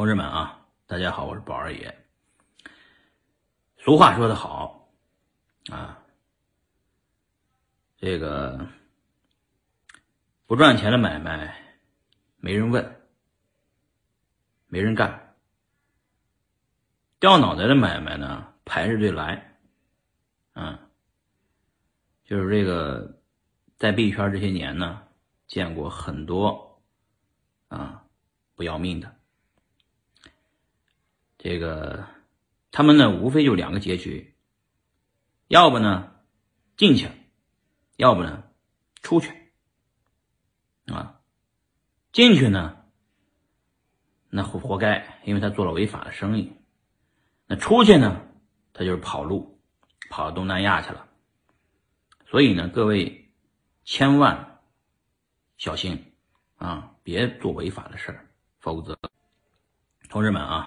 [0.00, 2.06] 同志们啊，大家好，我是宝二爷。
[3.76, 4.90] 俗话说得好
[5.70, 6.02] 啊，
[7.98, 8.66] 这个
[10.46, 11.54] 不赚钱的买卖
[12.38, 13.02] 没人问，
[14.68, 15.36] 没人干；
[17.18, 19.54] 掉脑袋的买卖呢排着队来。
[20.54, 20.78] 嗯，
[22.24, 23.20] 就是这个
[23.76, 25.06] 在币圈这些年呢，
[25.46, 26.82] 见过很多
[27.68, 28.02] 啊
[28.54, 29.19] 不要命的。
[31.42, 32.06] 这个
[32.70, 34.34] 他们呢，无非就两个结局，
[35.48, 36.12] 要不呢
[36.76, 37.08] 进去，
[37.96, 38.44] 要不呢
[39.00, 39.32] 出去，
[40.84, 41.18] 啊，
[42.12, 42.84] 进去呢
[44.28, 46.52] 那活活该，因为他做了违法的生意；
[47.46, 48.20] 那出去呢，
[48.74, 49.58] 他就是跑路，
[50.10, 51.08] 跑到东南亚去了。
[52.26, 53.32] 所以呢，各位
[53.84, 54.60] 千万
[55.56, 56.12] 小心
[56.56, 58.28] 啊，别做违法的事儿，
[58.60, 58.98] 否则，
[60.10, 60.58] 同志们啊。